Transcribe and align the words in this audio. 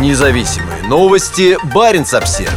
Независимые 0.00 0.82
новости. 0.88 1.56
Барин 1.72 2.04
обсерва 2.12 2.52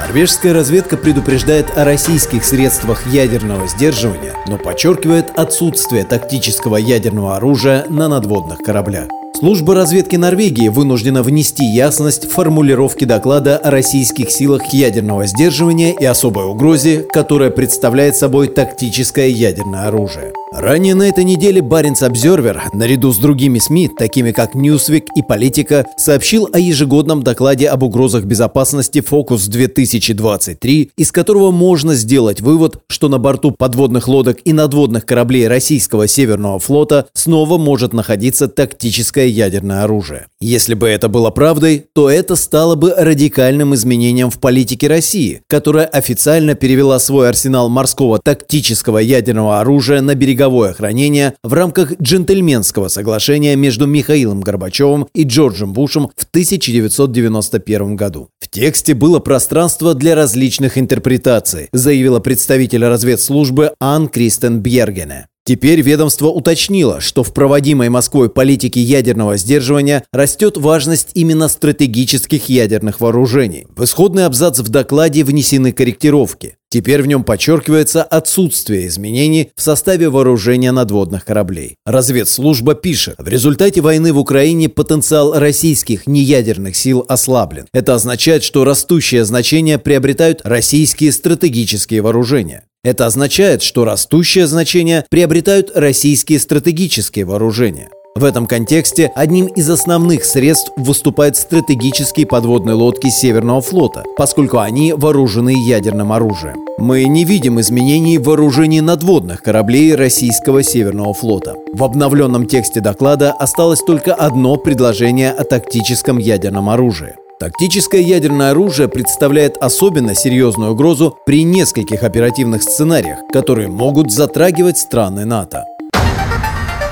Норвежская 0.00 0.54
разведка 0.54 0.96
предупреждает 0.96 1.76
о 1.76 1.84
российских 1.84 2.44
средствах 2.44 3.06
ядерного 3.06 3.68
сдерживания, 3.68 4.34
но 4.46 4.56
подчеркивает 4.56 5.38
отсутствие 5.38 6.04
тактического 6.04 6.76
ядерного 6.76 7.36
оружия 7.36 7.84
на 7.90 8.08
надводных 8.08 8.58
кораблях. 8.60 9.08
Служба 9.38 9.74
разведки 9.74 10.16
Норвегии 10.16 10.68
вынуждена 10.68 11.22
внести 11.22 11.64
ясность 11.64 12.30
в 12.30 12.32
формулировки 12.32 13.04
доклада 13.04 13.58
о 13.58 13.70
российских 13.70 14.30
силах 14.30 14.72
ядерного 14.72 15.26
сдерживания 15.26 15.92
и 15.92 16.04
особой 16.04 16.46
угрозе, 16.46 17.06
которая 17.12 17.50
представляет 17.50 18.16
собой 18.16 18.48
тактическое 18.48 19.28
ядерное 19.28 19.88
оружие. 19.88 20.32
Ранее 20.54 20.94
на 20.94 21.08
этой 21.08 21.24
неделе 21.24 21.62
Баренц 21.62 22.02
Обзервер, 22.02 22.64
наряду 22.74 23.10
с 23.10 23.16
другими 23.16 23.58
СМИ, 23.58 23.88
такими 23.98 24.32
как 24.32 24.54
Newsweek 24.54 25.06
и 25.16 25.22
Политика, 25.22 25.86
сообщил 25.96 26.46
о 26.52 26.58
ежегодном 26.58 27.22
докладе 27.22 27.70
об 27.70 27.82
угрозах 27.82 28.24
безопасности 28.24 29.00
«Фокус-2023», 29.00 30.90
из 30.94 31.10
которого 31.10 31.52
можно 31.52 31.94
сделать 31.94 32.42
вывод, 32.42 32.80
что 32.88 33.08
на 33.08 33.16
борту 33.16 33.52
подводных 33.52 34.08
лодок 34.08 34.40
и 34.44 34.52
надводных 34.52 35.06
кораблей 35.06 35.48
российского 35.48 36.06
Северного 36.06 36.58
флота 36.58 37.06
снова 37.14 37.56
может 37.56 37.94
находиться 37.94 38.46
тактическое 38.46 39.28
ядерное 39.28 39.84
оружие. 39.84 40.26
Если 40.38 40.74
бы 40.74 40.86
это 40.86 41.08
было 41.08 41.30
правдой, 41.30 41.86
то 41.94 42.10
это 42.10 42.36
стало 42.36 42.74
бы 42.74 42.92
радикальным 42.94 43.74
изменением 43.74 44.28
в 44.28 44.38
политике 44.38 44.88
России, 44.88 45.40
которая 45.48 45.86
официально 45.86 46.54
перевела 46.54 46.98
свой 46.98 47.30
арсенал 47.30 47.70
морского 47.70 48.18
тактического 48.18 48.98
ядерного 48.98 49.58
оружия 49.58 50.02
на 50.02 50.14
берега 50.14 50.41
береговое 50.42 50.72
хранение 50.72 51.34
в 51.44 51.52
рамках 51.52 52.00
джентльменского 52.00 52.88
соглашения 52.88 53.54
между 53.54 53.86
Михаилом 53.86 54.40
Горбачевым 54.40 55.06
и 55.14 55.22
Джорджем 55.22 55.72
Бушем 55.72 56.10
в 56.16 56.24
1991 56.24 57.96
году. 57.96 58.28
В 58.40 58.48
тексте 58.48 58.94
было 58.94 59.20
пространство 59.20 59.94
для 59.94 60.14
различных 60.14 60.78
интерпретаций, 60.78 61.68
заявила 61.72 62.18
представитель 62.18 62.84
разведслужбы 62.84 63.72
Ан 63.78 64.08
Кристен 64.08 64.60
Бьергене. 64.60 65.28
Теперь 65.52 65.82
ведомство 65.82 66.28
уточнило, 66.28 67.02
что 67.02 67.22
в 67.22 67.34
проводимой 67.34 67.90
Москвой 67.90 68.30
политике 68.30 68.80
ядерного 68.80 69.36
сдерживания 69.36 70.02
растет 70.10 70.56
важность 70.56 71.10
именно 71.12 71.46
стратегических 71.46 72.48
ядерных 72.48 73.02
вооружений. 73.02 73.66
В 73.76 73.84
исходный 73.84 74.24
абзац 74.24 74.60
в 74.60 74.70
докладе 74.70 75.24
внесены 75.24 75.72
корректировки. 75.72 76.56
Теперь 76.70 77.02
в 77.02 77.06
нем 77.06 77.22
подчеркивается 77.22 78.02
отсутствие 78.02 78.86
изменений 78.86 79.50
в 79.54 79.60
составе 79.60 80.08
вооружения 80.08 80.72
надводных 80.72 81.26
кораблей. 81.26 81.76
Разведслужба 81.84 82.74
пишет, 82.74 83.16
в 83.18 83.28
результате 83.28 83.82
войны 83.82 84.14
в 84.14 84.18
Украине 84.18 84.70
потенциал 84.70 85.38
российских 85.38 86.06
неядерных 86.06 86.76
сил 86.76 87.04
ослаблен. 87.06 87.66
Это 87.74 87.94
означает, 87.94 88.42
что 88.42 88.64
растущее 88.64 89.26
значение 89.26 89.78
приобретают 89.78 90.40
российские 90.44 91.12
стратегические 91.12 92.00
вооружения. 92.00 92.64
Это 92.84 93.06
означает, 93.06 93.62
что 93.62 93.84
растущее 93.84 94.48
значение 94.48 95.06
приобретают 95.08 95.70
российские 95.72 96.40
стратегические 96.40 97.24
вооружения. 97.24 97.90
В 98.16 98.24
этом 98.24 98.48
контексте 98.48 99.12
одним 99.14 99.46
из 99.46 99.70
основных 99.70 100.24
средств 100.24 100.72
выступают 100.76 101.36
стратегические 101.36 102.26
подводные 102.26 102.74
лодки 102.74 103.08
Северного 103.08 103.60
флота, 103.60 104.02
поскольку 104.16 104.58
они 104.58 104.94
вооружены 104.94 105.54
ядерным 105.64 106.12
оружием. 106.12 106.56
Мы 106.76 107.04
не 107.04 107.24
видим 107.24 107.60
изменений 107.60 108.18
в 108.18 108.24
вооружении 108.24 108.80
надводных 108.80 109.42
кораблей 109.42 109.94
российского 109.94 110.64
Северного 110.64 111.14
флота. 111.14 111.54
В 111.72 111.84
обновленном 111.84 112.46
тексте 112.46 112.80
доклада 112.80 113.32
осталось 113.32 113.80
только 113.86 114.12
одно 114.12 114.56
предложение 114.56 115.30
о 115.30 115.44
тактическом 115.44 116.18
ядерном 116.18 116.68
оружии. 116.68 117.14
Тактическое 117.42 118.00
ядерное 118.00 118.52
оружие 118.52 118.86
представляет 118.86 119.56
особенно 119.56 120.14
серьезную 120.14 120.74
угрозу 120.74 121.18
при 121.26 121.42
нескольких 121.42 122.04
оперативных 122.04 122.62
сценариях, 122.62 123.18
которые 123.32 123.66
могут 123.66 124.12
затрагивать 124.12 124.78
страны 124.78 125.24
НАТО. 125.24 125.64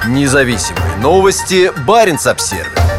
Независимые 0.09 0.97
новости. 1.00 1.71
Барин 1.87 2.19
обсервис 2.25 2.90